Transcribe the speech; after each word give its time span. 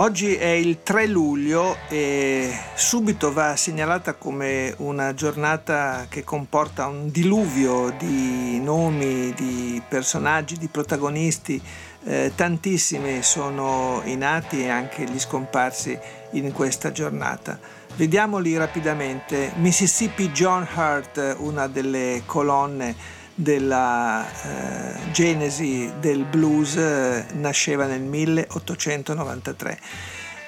Oggi 0.00 0.34
è 0.34 0.48
il 0.48 0.82
3 0.82 1.08
luglio 1.08 1.76
e 1.90 2.50
subito 2.74 3.34
va 3.34 3.54
segnalata 3.54 4.14
come 4.14 4.72
una 4.78 5.12
giornata 5.12 6.06
che 6.08 6.24
comporta 6.24 6.86
un 6.86 7.10
diluvio 7.10 7.94
di 7.98 8.58
nomi, 8.62 9.34
di 9.34 9.82
personaggi, 9.86 10.56
di 10.56 10.68
protagonisti. 10.68 11.60
Eh, 12.04 12.32
tantissimi 12.34 13.22
sono 13.22 14.00
i 14.06 14.16
nati 14.16 14.62
e 14.62 14.70
anche 14.70 15.04
gli 15.04 15.18
scomparsi 15.18 15.98
in 16.30 16.50
questa 16.52 16.92
giornata. 16.92 17.58
Vediamoli 17.96 18.56
rapidamente. 18.56 19.52
Mississippi 19.56 20.30
John 20.30 20.66
Hurt, 20.74 21.36
una 21.40 21.66
delle 21.66 22.22
colonne 22.24 23.18
della 23.40 24.26
eh, 24.26 25.12
genesi 25.12 25.90
del 25.98 26.24
blues 26.24 26.76
eh, 26.76 27.26
nasceva 27.32 27.86
nel 27.86 28.02
1893. 28.02 29.78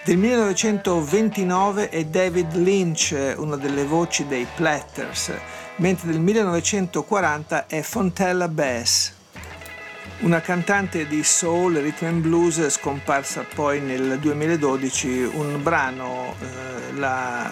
Del 0.04 0.16
1929 0.18 1.88
è 1.88 2.04
David 2.04 2.54
Lynch, 2.54 3.34
una 3.36 3.56
delle 3.56 3.84
voci 3.84 4.26
dei 4.26 4.46
Platters, 4.54 5.32
mentre 5.76 6.10
del 6.10 6.20
1940 6.20 7.66
è 7.66 7.82
Fontella 7.82 8.48
Bass, 8.48 9.12
una 10.22 10.40
cantante 10.40 11.06
di 11.06 11.22
soul, 11.22 11.74
rhythm 11.74 12.06
and 12.06 12.20
blues 12.20 12.68
scomparsa 12.68 13.44
poi 13.54 13.80
nel 13.80 14.18
2012. 14.20 15.30
Un 15.34 15.62
brano 15.62 16.34
eh, 16.40 16.92
la 16.94 17.50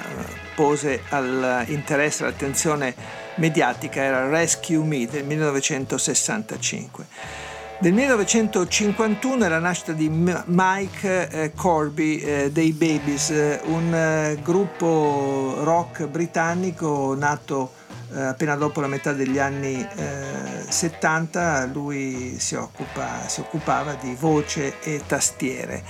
pose 0.54 1.02
all'interesse, 1.08 2.24
all'attenzione 2.24 2.94
mediatica 3.40 4.02
era 4.02 4.28
Rescue 4.28 4.84
Me 4.84 5.06
del 5.06 5.24
1965. 5.24 7.06
Del 7.80 7.94
1951 7.94 9.46
è 9.46 9.48
la 9.48 9.58
nascita 9.58 9.92
di 9.92 10.10
Mike 10.10 11.28
eh, 11.30 11.52
Corby 11.54 12.18
eh, 12.18 12.50
dei 12.52 12.72
Babies, 12.72 13.30
eh, 13.30 13.58
un 13.64 14.36
gruppo 14.42 15.60
rock 15.62 16.06
britannico 16.06 17.14
nato 17.14 17.78
appena 18.12 18.56
dopo 18.56 18.80
la 18.80 18.88
metà 18.88 19.12
degli 19.12 19.38
anni 19.38 19.86
70. 20.68 21.62
Eh, 21.62 21.66
Lui 21.68 22.34
si, 22.38 22.56
occupa, 22.56 23.28
si 23.28 23.38
occupava 23.40 23.94
di 23.94 24.16
voce 24.18 24.80
e 24.82 25.00
tastiere. 25.06 25.82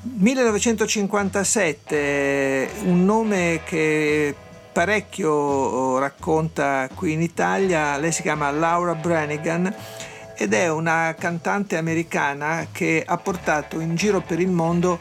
1957, 0.00 2.70
un 2.84 3.04
nome 3.04 3.60
che 3.64 4.34
parecchio 4.74 5.30
oh, 5.30 5.98
racconta 5.98 6.88
qui 6.92 7.12
in 7.12 7.22
Italia, 7.22 7.96
lei 7.96 8.10
si 8.10 8.22
chiama 8.22 8.50
Laura 8.50 8.96
Brannigan 8.96 9.72
ed 10.36 10.52
è 10.52 10.68
una 10.68 11.14
cantante 11.16 11.76
americana 11.76 12.66
che 12.72 13.04
ha 13.06 13.16
portato 13.16 13.78
in 13.78 13.94
giro 13.94 14.20
per 14.20 14.40
il 14.40 14.50
mondo 14.50 14.98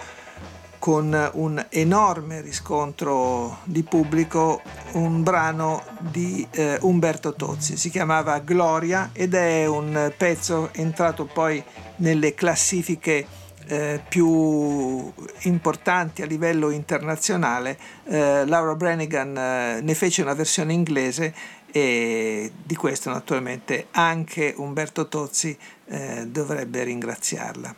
con 0.78 1.32
un 1.34 1.66
enorme 1.70 2.42
riscontro 2.42 3.62
di 3.64 3.82
pubblico 3.82 4.62
un 4.92 5.24
brano 5.24 5.82
di 5.98 6.48
eh, 6.52 6.78
Umberto 6.82 7.34
Tozzi, 7.34 7.76
si 7.76 7.90
chiamava 7.90 8.38
Gloria 8.40 9.10
ed 9.12 9.34
è 9.34 9.66
un 9.66 10.14
pezzo 10.16 10.70
entrato 10.74 11.26
poi 11.26 11.64
nelle 11.96 12.36
classifiche 12.36 13.26
eh, 13.68 14.02
più 14.08 15.12
importanti 15.42 16.22
a 16.22 16.26
livello 16.26 16.70
internazionale, 16.70 17.78
eh, 18.06 18.46
Laura 18.46 18.76
Brannigan 18.76 19.38
eh, 19.38 19.82
ne 19.82 19.94
fece 19.94 20.22
una 20.22 20.34
versione 20.34 20.74
inglese 20.74 21.34
e 21.72 22.52
di 22.64 22.76
questo 22.76 23.10
naturalmente 23.10 23.88
anche 23.92 24.54
Umberto 24.56 25.08
Tozzi 25.08 25.58
eh, 25.86 26.26
dovrebbe 26.28 26.84
ringraziarla. 26.84 27.76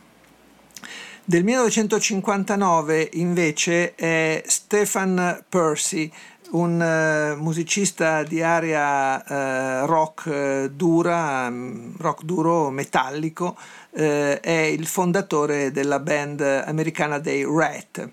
Del 1.28 1.42
1959 1.42 3.08
invece 3.14 3.96
è 3.96 4.44
Stefan 4.46 5.42
Percy, 5.48 6.12
un 6.50 6.80
uh, 6.80 7.40
musicista 7.40 8.22
di 8.22 8.42
area 8.42 9.82
uh, 9.82 9.86
rock 9.86 10.26
uh, 10.26 10.68
dura, 10.68 11.46
um, 11.48 11.94
rock 11.98 12.22
duro 12.22 12.70
metallico, 12.70 13.56
è 13.96 14.70
il 14.70 14.86
fondatore 14.86 15.72
della 15.72 16.00
band 16.00 16.42
americana 16.42 17.18
dei 17.18 17.44
Rat. 17.44 18.10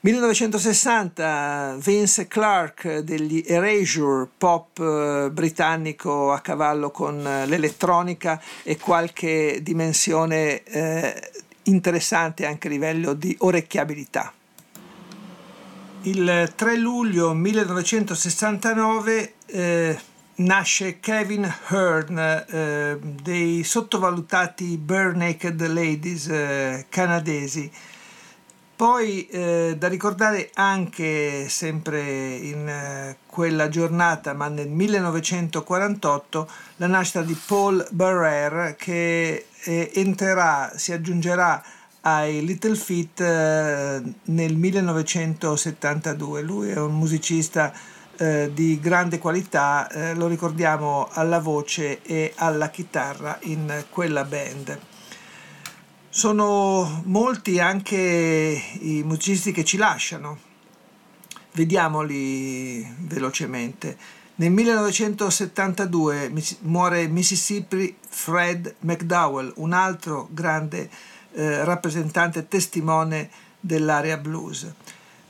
1960 0.00 1.76
Vince 1.78 2.28
Clark 2.28 2.98
degli 2.98 3.42
Erasure, 3.46 4.28
pop 4.36 5.30
britannico 5.30 6.30
a 6.30 6.40
cavallo 6.40 6.90
con 6.90 7.22
l'elettronica 7.22 8.38
e 8.62 8.76
qualche 8.76 9.60
dimensione 9.62 10.62
interessante 11.62 12.44
anche 12.44 12.66
a 12.68 12.70
livello 12.70 13.14
di 13.14 13.34
orecchiabilità. 13.38 14.30
Il 16.02 16.52
3 16.54 16.76
luglio 16.76 17.34
1969 17.34 19.32
eh, 19.46 19.98
nasce 20.36 21.00
Kevin 21.00 21.52
Hearn 21.68 22.18
eh, 22.18 22.98
dei 23.00 23.64
sottovalutati 23.64 24.76
Bare 24.76 25.14
Naked 25.14 25.66
Ladies 25.66 26.28
eh, 26.28 26.86
canadesi. 26.88 27.70
Poi 28.76 29.26
eh, 29.28 29.74
da 29.78 29.88
ricordare 29.88 30.50
anche 30.52 31.48
sempre 31.48 32.34
in 32.34 32.68
eh, 32.68 33.16
quella 33.26 33.70
giornata, 33.70 34.34
ma 34.34 34.48
nel 34.48 34.68
1948, 34.68 36.50
la 36.76 36.86
nascita 36.86 37.22
di 37.22 37.34
Paul 37.46 37.86
Barrère 37.90 38.76
che 38.76 39.46
eh, 39.64 39.90
entrerà, 39.94 40.72
si 40.76 40.92
aggiungerà 40.92 41.62
ai 42.06 42.44
Little 42.44 42.76
Feat 42.76 43.20
eh, 43.20 44.02
nel 44.24 44.56
1972. 44.56 46.40
Lui 46.42 46.70
è 46.70 46.78
un 46.78 46.96
musicista 46.96 47.72
eh, 48.16 48.50
di 48.54 48.78
grande 48.78 49.18
qualità, 49.18 49.88
eh, 49.88 50.14
lo 50.14 50.28
ricordiamo 50.28 51.08
alla 51.10 51.40
voce 51.40 52.02
e 52.02 52.32
alla 52.36 52.70
chitarra 52.70 53.38
in 53.42 53.84
quella 53.90 54.24
band. 54.24 54.78
Sono 56.08 57.02
molti 57.06 57.58
anche 57.58 58.62
i 58.80 59.02
musicisti 59.04 59.50
che 59.50 59.64
ci 59.64 59.76
lasciano. 59.76 60.38
Vediamoli 61.52 62.86
velocemente. 63.00 63.96
Nel 64.36 64.52
1972 64.52 66.32
muore 66.60 67.08
Mississippi 67.08 67.96
Fred 68.08 68.76
McDowell, 68.80 69.52
un 69.56 69.72
altro 69.72 70.28
grande 70.30 70.88
eh, 71.36 71.64
rappresentante 71.64 72.48
testimone 72.48 73.28
dell'area 73.60 74.16
blues. 74.16 74.66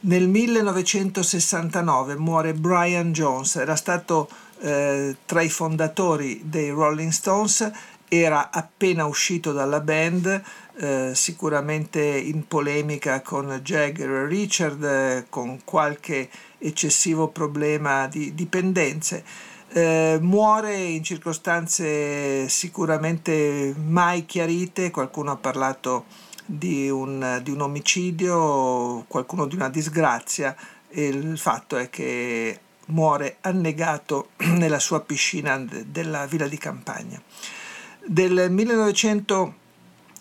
Nel 0.01 0.29
1969 0.29 2.17
muore 2.17 2.55
Brian 2.55 3.13
Jones, 3.13 3.57
era 3.57 3.75
stato 3.75 4.29
eh, 4.61 5.17
tra 5.27 5.43
i 5.43 5.49
fondatori 5.49 6.43
dei 6.45 6.71
Rolling 6.71 7.11
Stones, 7.11 7.71
era 8.09 8.51
appena 8.53 9.05
uscito 9.07 9.53
dalla 9.53 9.81
band, 9.81 10.43
eh, 10.77 11.11
sicuramente 11.13 12.01
in 12.01 12.47
polemica 12.47 13.21
con 13.21 13.61
Jagger 13.63 14.11
e 14.11 14.27
Richard, 14.27 14.85
eh, 14.85 15.27
con 15.29 15.65
qualche 15.65 16.31
eccessivo 16.59 17.29
problema 17.29 18.07
di 18.07 18.33
dipendenze. 18.33 19.25
Eh, 19.77 20.17
muore 20.23 20.75
in 20.75 21.05
circostanze 21.05 22.49
sicuramente 22.49 23.75
mai 23.77 24.25
chiarite, 24.25 24.91
qualcuno 24.91 25.33
ha 25.33 25.37
parlato 25.37 26.07
di 26.47 26.89
un, 26.89 27.41
di 27.43 27.51
un 27.51 27.61
omicidio, 27.61 29.05
qualcuno 29.07 29.45
di 29.45 29.55
una 29.55 29.69
disgrazia 29.69 30.57
il 30.93 31.37
fatto 31.37 31.77
è 31.77 31.91
che 31.91 32.59
muore 32.87 33.37
annegato 33.43 34.31
nella 34.57 34.79
sua 34.79 35.03
piscina 35.03 35.59
della 35.59 36.25
villa 36.25 36.49
di 36.49 36.57
campagna. 36.57 37.21
Del 38.03 38.51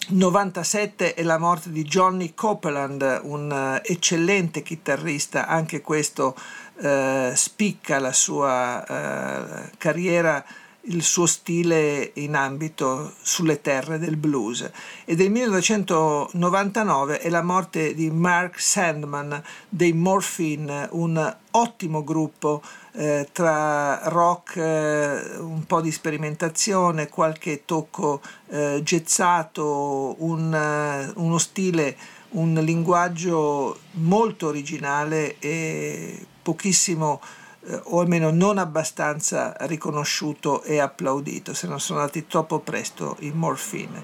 1997 0.08 1.16
è 1.16 1.24
la 1.24 1.40
morte 1.40 1.72
di 1.72 1.84
Johnny 1.84 2.34
Copeland, 2.36 3.22
un 3.24 3.80
eccellente 3.84 4.62
chitarrista, 4.62 5.48
anche 5.48 5.82
questo 5.82 6.36
eh, 6.78 7.32
spicca 7.34 7.98
la 7.98 8.14
sua 8.14 8.86
eh, 8.86 9.72
carriera 9.78 10.46
il 10.88 11.02
suo 11.02 11.26
stile 11.26 12.12
in 12.16 12.36
ambito 12.36 13.14
sulle 13.22 13.62
terre 13.62 13.98
del 13.98 14.18
blues. 14.18 14.70
E 15.06 15.16
del 15.16 15.32
1999 15.32 17.20
è 17.20 17.30
la 17.30 17.42
morte 17.42 17.94
di 17.94 18.12
Mark 18.12 18.60
Sandman 18.60 19.42
dei 19.70 19.94
Morphine, 19.94 20.88
un 20.92 21.36
ottimo 21.52 22.04
gruppo 22.04 22.62
eh, 22.94 23.28
tra 23.32 24.08
rock, 24.10 24.58
eh, 24.58 25.38
un 25.38 25.66
po' 25.66 25.82
di 25.82 25.92
sperimentazione, 25.92 27.10
qualche 27.10 27.64
tocco 27.66 28.22
eh, 28.50 28.82
gezzato, 28.84 30.16
un, 30.20 31.14
uh, 31.16 31.22
uno 31.22 31.38
stile, 31.38 31.98
un 32.32 32.54
linguaggio 32.54 33.80
molto 33.94 34.48
originale 34.48 35.38
e 35.40 36.26
pochissimo 36.42 37.22
eh, 37.68 37.82
o 37.84 38.00
almeno 38.00 38.32
non 38.32 38.58
abbastanza 38.58 39.56
riconosciuto 39.62 40.64
e 40.64 40.80
applaudito, 40.80 41.54
se 41.54 41.68
non 41.68 41.80
sono 41.80 42.00
andati 42.00 42.28
troppo 42.28 42.60
presto 42.60 43.18
in 43.20 43.34
Morphine. 43.36 44.04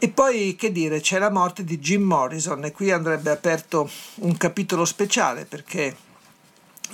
E 0.00 0.08
poi 0.08 0.54
che 0.56 0.70
dire, 0.70 1.00
c'è 1.00 1.18
la 1.18 1.30
morte 1.30 1.64
di 1.64 1.78
Jim 1.78 2.02
Morrison 2.02 2.64
e 2.64 2.72
qui 2.72 2.92
andrebbe 2.92 3.30
aperto 3.30 3.90
un 4.16 4.36
capitolo 4.36 4.84
speciale 4.84 5.44
perché 5.44 5.96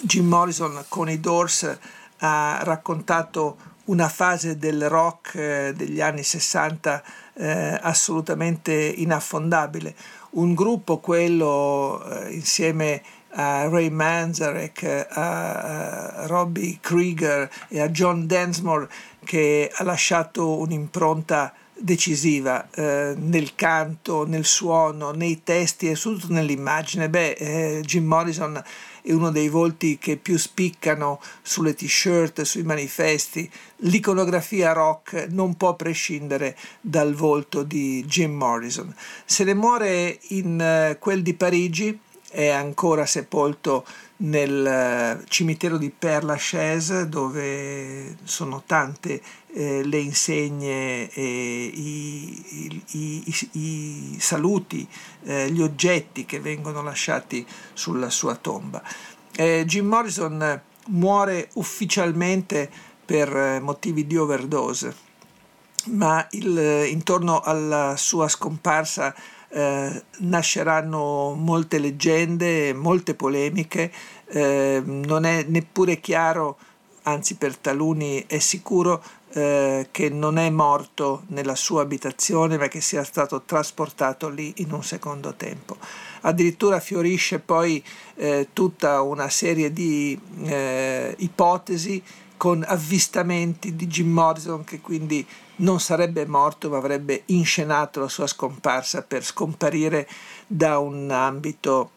Jim 0.00 0.26
Morrison 0.26 0.84
con 0.88 1.10
i 1.10 1.20
Doors 1.20 1.78
ha 2.18 2.60
raccontato 2.62 3.56
una 3.84 4.08
fase 4.08 4.56
del 4.56 4.88
rock 4.88 5.34
eh, 5.34 5.72
degli 5.76 6.00
anni 6.00 6.22
60 6.22 7.02
eh, 7.34 7.78
assolutamente 7.82 8.72
inaffondabile. 8.72 9.94
Un 10.30 10.54
gruppo, 10.54 10.98
quello 10.98 12.02
eh, 12.04 12.32
insieme 12.32 13.02
a 13.34 13.68
Ray 13.68 13.90
Manzarek, 13.90 15.06
a, 15.10 16.26
Robbie 16.26 16.78
Krieger 16.80 17.50
e 17.68 17.80
a 17.80 17.88
John 17.88 18.26
Densmore, 18.26 18.88
che 19.24 19.70
ha 19.72 19.84
lasciato 19.84 20.58
un'impronta 20.58 21.52
decisiva 21.76 22.68
eh, 22.70 23.14
nel 23.16 23.54
canto, 23.54 24.26
nel 24.26 24.44
suono, 24.44 25.10
nei 25.10 25.42
testi 25.42 25.88
e 25.88 25.96
soprattutto 25.96 26.32
nell'immagine. 26.32 27.10
Beh, 27.10 27.32
eh, 27.32 27.80
Jim 27.84 28.04
Morrison 28.04 28.62
è 29.02 29.12
uno 29.12 29.30
dei 29.30 29.48
volti 29.48 29.98
che 29.98 30.16
più 30.16 30.38
spiccano 30.38 31.20
sulle 31.42 31.74
t-shirt, 31.74 32.42
sui 32.42 32.62
manifesti. 32.62 33.50
L'iconografia 33.78 34.72
rock 34.72 35.26
non 35.30 35.56
può 35.56 35.74
prescindere 35.74 36.56
dal 36.80 37.12
volto 37.14 37.62
di 37.64 38.04
Jim 38.06 38.32
Morrison. 38.32 38.94
Se 39.24 39.44
ne 39.44 39.54
muore 39.54 40.18
in 40.28 40.92
uh, 40.92 40.98
quel 40.98 41.22
di 41.22 41.34
Parigi, 41.34 41.98
è 42.34 42.48
ancora 42.48 43.06
sepolto 43.06 43.86
nel 44.16 44.66
eh, 44.66 45.24
cimitero 45.28 45.78
di 45.78 45.90
Père 45.90 46.26
Lachaise 46.26 47.08
dove 47.08 48.16
sono 48.24 48.64
tante 48.66 49.22
eh, 49.52 49.84
le 49.84 49.98
insegne, 49.98 51.08
eh, 51.10 51.70
i, 51.72 52.82
i, 52.90 53.24
i, 53.24 53.48
i, 53.52 54.16
saluti, 54.18 54.86
eh, 55.22 55.48
gli 55.50 55.62
oggetti 55.62 56.26
che 56.26 56.40
vengono 56.40 56.82
lasciati 56.82 57.46
sulla 57.72 58.10
sua 58.10 58.34
tomba. 58.34 58.82
Eh, 59.36 59.62
Jim 59.64 59.86
Morrison 59.86 60.60
muore 60.88 61.50
ufficialmente 61.54 62.68
per 63.04 63.34
eh, 63.36 63.60
motivi 63.60 64.08
di 64.08 64.16
overdose, 64.16 64.96
ma 65.86 66.26
il, 66.32 66.88
intorno 66.88 67.40
alla 67.42 67.94
sua 67.96 68.26
scomparsa 68.26 69.14
eh, 69.54 70.02
nasceranno 70.18 71.34
molte 71.38 71.78
leggende, 71.78 72.74
molte 72.74 73.14
polemiche, 73.14 73.92
eh, 74.26 74.82
non 74.84 75.24
è 75.24 75.44
neppure 75.46 76.00
chiaro, 76.00 76.58
anzi 77.02 77.36
per 77.36 77.56
taluni 77.56 78.24
è 78.26 78.40
sicuro, 78.40 79.00
eh, 79.32 79.88
che 79.92 80.08
non 80.08 80.38
è 80.38 80.50
morto 80.50 81.22
nella 81.28 81.54
sua 81.54 81.82
abitazione 81.82 82.56
ma 82.56 82.68
che 82.68 82.80
sia 82.80 83.04
stato 83.04 83.42
trasportato 83.42 84.28
lì 84.28 84.54
in 84.56 84.72
un 84.72 84.82
secondo 84.82 85.34
tempo. 85.34 85.76
Addirittura 86.22 86.80
fiorisce 86.80 87.38
poi 87.38 87.82
eh, 88.16 88.48
tutta 88.52 89.02
una 89.02 89.28
serie 89.28 89.72
di 89.72 90.18
eh, 90.44 91.14
ipotesi 91.18 92.02
con 92.36 92.64
avvistamenti 92.66 93.74
di 93.76 93.86
Jim 93.86 94.10
Morrison 94.10 94.64
che 94.64 94.80
quindi 94.80 95.26
non 95.56 95.80
sarebbe 95.80 96.26
morto 96.26 96.68
ma 96.68 96.78
avrebbe 96.78 97.22
inscenato 97.26 98.00
la 98.00 98.08
sua 98.08 98.26
scomparsa 98.26 99.02
per 99.02 99.24
scomparire 99.24 100.08
da 100.46 100.78
un 100.78 101.10
ambito 101.10 101.90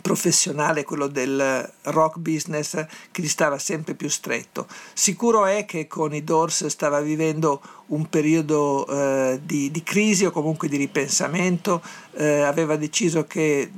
professionale, 0.00 0.84
quello 0.84 1.06
del 1.06 1.72
rock 1.82 2.18
business 2.18 2.84
che 3.10 3.22
gli 3.22 3.28
stava 3.28 3.58
sempre 3.58 3.94
più 3.94 4.08
stretto. 4.08 4.66
Sicuro 4.92 5.46
è 5.46 5.64
che 5.64 5.86
con 5.86 6.14
i 6.14 6.24
Doors 6.24 6.66
stava 6.66 7.00
vivendo 7.00 7.62
un 7.86 8.08
periodo 8.08 8.86
eh, 8.86 9.40
di, 9.42 9.70
di, 9.70 9.82
crisi 9.82 10.24
o 10.24 10.30
comunque 10.30 10.68
di 10.68 10.76
ripensamento, 10.76 11.82
eh, 12.12 12.40
aveva 12.40 12.76
deciso 12.76 13.24
che 13.24 13.70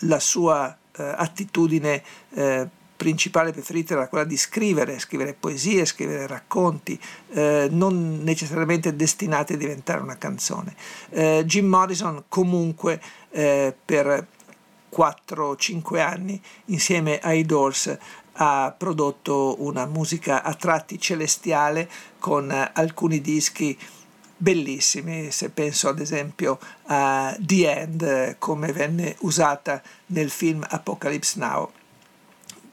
la 0.00 0.18
sua 0.18 0.74
eh, 0.96 1.02
attitudine 1.02 2.02
eh, 2.30 2.68
principale 3.02 3.50
preferita 3.50 3.94
era 3.94 4.06
quella 4.06 4.22
di 4.22 4.36
scrivere, 4.36 5.00
scrivere 5.00 5.34
poesie, 5.34 5.84
scrivere 5.84 6.28
racconti, 6.28 6.96
eh, 7.32 7.66
non 7.68 8.20
necessariamente 8.22 8.94
destinati 8.94 9.54
a 9.54 9.56
diventare 9.56 10.00
una 10.00 10.16
canzone. 10.16 10.76
Eh, 11.10 11.42
Jim 11.44 11.66
Morrison 11.66 12.22
comunque 12.28 13.02
eh, 13.30 13.74
per 13.84 14.24
4-5 14.94 15.98
anni 15.98 16.40
insieme 16.66 17.18
ai 17.18 17.44
Doors 17.44 17.98
ha 18.34 18.72
prodotto 18.78 19.56
una 19.58 19.84
musica 19.86 20.44
a 20.44 20.54
tratti 20.54 21.00
celestiale 21.00 21.90
con 22.20 22.52
alcuni 22.52 23.20
dischi 23.20 23.76
bellissimi, 24.36 25.32
se 25.32 25.50
penso 25.50 25.88
ad 25.88 25.98
esempio 25.98 26.60
a 26.84 27.36
The 27.36 27.78
End 27.80 28.36
come 28.38 28.72
venne 28.72 29.16
usata 29.20 29.82
nel 30.06 30.30
film 30.30 30.64
Apocalypse 30.68 31.38
Now 31.40 31.70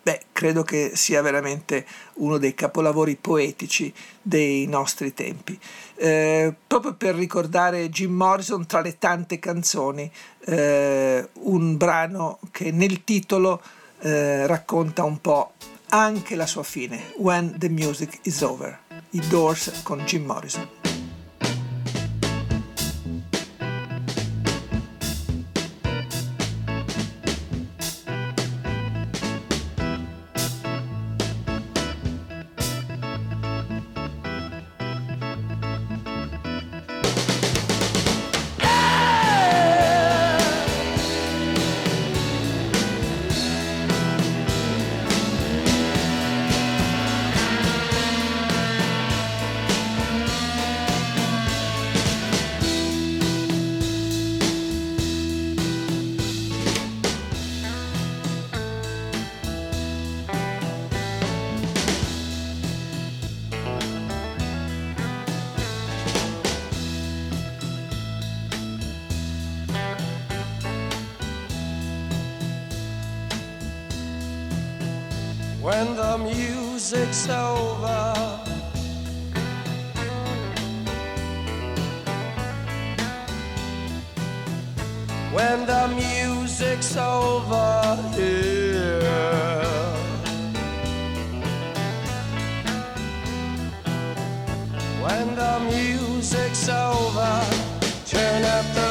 beh, 0.01 0.21
credo 0.31 0.63
che 0.63 0.91
sia 0.95 1.21
veramente 1.21 1.85
uno 2.15 2.37
dei 2.37 2.53
capolavori 2.53 3.15
poetici 3.15 3.93
dei 4.21 4.65
nostri 4.67 5.13
tempi. 5.13 5.57
Eh, 5.95 6.53
proprio 6.65 6.93
per 6.93 7.15
ricordare 7.15 7.89
Jim 7.89 8.13
Morrison, 8.13 8.65
tra 8.65 8.81
le 8.81 8.97
tante 8.97 9.39
canzoni, 9.39 10.09
eh, 10.45 11.27
un 11.33 11.77
brano 11.77 12.39
che 12.51 12.71
nel 12.71 13.03
titolo 13.03 13.61
eh, 13.99 14.47
racconta 14.47 15.03
un 15.03 15.19
po' 15.19 15.53
anche 15.89 16.35
la 16.35 16.45
sua 16.45 16.63
fine, 16.63 17.13
When 17.17 17.57
the 17.57 17.69
Music 17.69 18.19
is 18.23 18.41
Over, 18.41 18.79
i 19.11 19.21
Doors 19.27 19.81
con 19.83 19.99
Jim 20.05 20.25
Morrison. 20.25 20.88
When 75.69 75.95
the 75.95 76.17
music's 76.17 77.29
over. 77.29 78.13
When 85.31 85.67
the 85.67 85.83
music's 86.03 86.97
over 86.97 87.97
here. 88.15 88.99
When 95.03 95.35
the 95.35 95.55
music's 95.69 96.67
over, 96.67 97.33
turn 98.07 98.43
up 98.43 98.65
the 98.73 98.88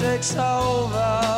music's 0.00 0.36
over. 0.36 1.37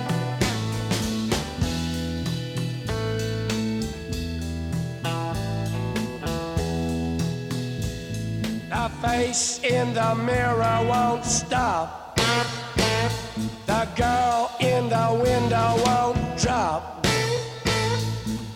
Face 9.01 9.59
in 9.63 9.93
the 9.93 10.15
mirror 10.15 10.79
won't 10.87 11.25
stop. 11.25 12.15
The 13.65 13.87
girl 13.95 14.51
in 14.59 14.89
the 14.89 15.19
window 15.23 15.81
won't 15.85 16.37
drop. 16.37 17.05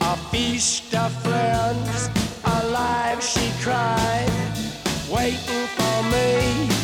A 0.02 0.16
feast 0.32 0.94
of 0.94 1.12
friends, 1.24 2.10
alive 2.46 3.24
she 3.24 3.52
cried, 3.64 4.30
waiting 5.10 5.66
for 5.78 6.04
me 6.12 6.75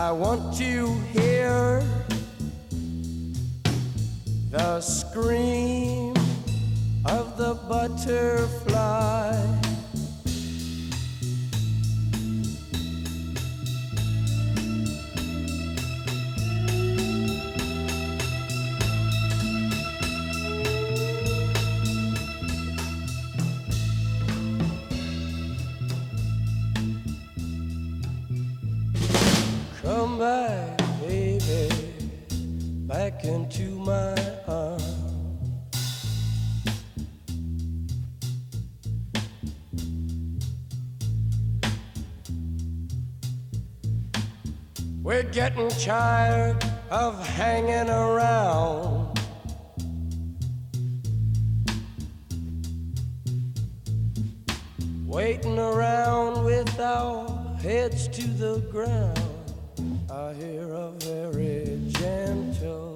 I 0.00 0.12
want 0.12 0.56
to 0.58 0.94
hear 1.12 1.82
the 4.48 4.80
scream 4.80 6.14
of 7.04 7.36
the 7.36 7.54
butterfly. 7.68 8.67
Into 33.24 33.70
my 33.78 34.14
arms. 34.46 34.98
We're 45.02 45.22
getting 45.22 45.68
tired 45.70 46.62
of 46.90 47.26
hanging 47.26 47.88
around. 47.88 49.18
Waiting 55.06 55.58
around 55.58 56.44
with 56.44 56.78
our 56.78 57.56
heads 57.62 58.08
to 58.08 58.22
the 58.22 58.60
ground. 58.70 59.18
I 60.10 60.34
hear 60.34 60.72
a 60.72 60.90
very 61.00 61.80
gentle 61.92 62.87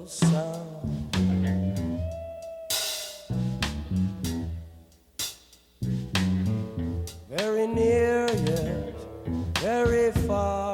very 7.35 7.65
near 7.67 8.27
yet 8.27 8.93
very 9.59 10.11
far, 10.27 10.73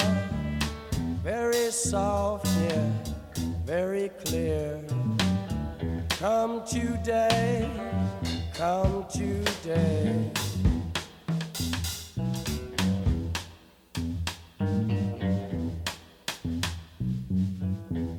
very 1.24 1.72
soft 1.72 2.48
yet 2.70 3.10
very 3.70 4.10
clear. 4.26 4.84
Come 6.10 6.66
today, 6.66 7.70
come 8.56 9.06
today. 9.08 10.32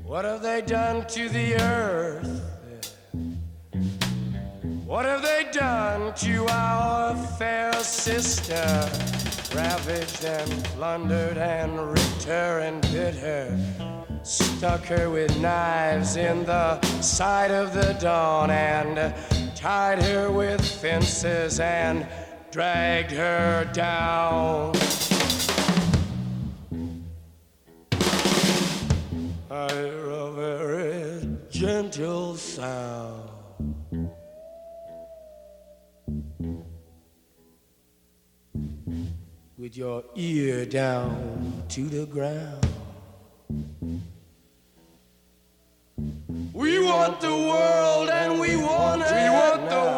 What 0.05 0.25
have 0.25 0.43
they 0.43 0.63
done 0.63 1.05
to 1.09 1.29
the 1.29 1.61
earth? 1.61 2.40
What 4.91 5.07
have 5.07 5.23
they 5.23 5.47
done 5.53 6.13
to 6.15 6.47
our 6.49 7.15
fair 7.39 7.73
sister? 7.75 8.91
Ravaged 9.55 10.25
and 10.25 10.65
plundered 10.65 11.39
and 11.39 11.93
ripped 11.93 12.25
her 12.25 12.59
and 12.59 12.83
bit 12.91 13.15
her. 13.15 13.57
Stuck 14.25 14.85
her 14.87 15.09
with 15.09 15.39
knives 15.39 16.17
in 16.17 16.45
the 16.45 16.81
side 17.03 17.53
of 17.53 17.73
the 17.73 17.93
dawn 18.01 18.51
and 18.51 19.15
tied 19.55 20.03
her 20.03 20.29
with 20.33 20.61
fences 20.61 21.61
and 21.61 22.05
dragged 22.51 23.13
her 23.13 23.71
down. 23.73 24.75
I 29.53 29.73
hear 29.73 30.11
a 30.11 30.33
very 30.33 31.29
gentle 31.49 32.35
sound. 32.35 33.30
With 39.61 39.77
your 39.77 40.05
ear 40.17 40.65
down 40.65 41.65
to 41.69 41.83
the 41.83 42.07
ground. 42.07 42.67
We 46.55 46.83
want 46.83 47.21
the 47.21 47.29
world 47.29 48.09
and 48.09 48.41
we 48.41 48.57
want 48.57 49.03
it. 49.03 49.13
We 49.13 49.29
want 49.29 49.69
the 49.69 49.90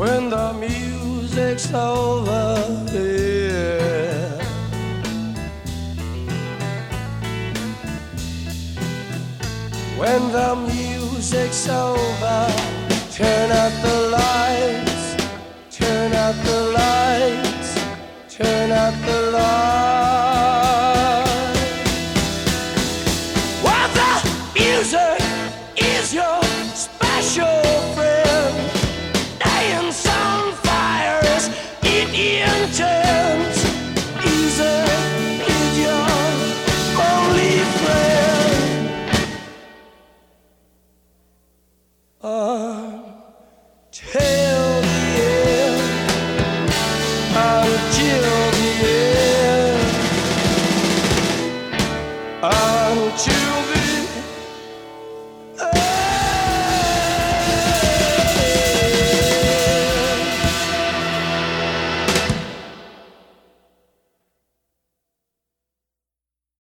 when 0.00 0.30
the 0.30 0.54
music's 0.54 1.74
over, 1.74 2.56
yeah. 2.90 4.32
When 9.98 10.22
the 10.32 10.56
music's 10.72 11.68
over, 11.68 12.40
turn 13.12 13.50
out 13.52 13.74
the 13.82 13.96
lights, 14.18 15.04
turn 15.70 16.14
out 16.14 16.36
the 16.46 16.60
lights, 16.80 17.70
turn 18.34 18.70
out 18.70 18.94
the 19.04 19.32
lights. 19.32 19.99